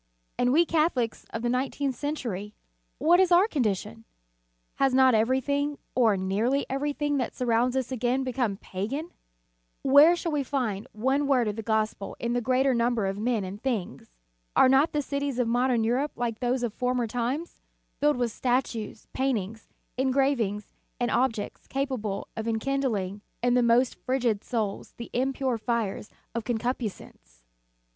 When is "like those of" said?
16.15-16.73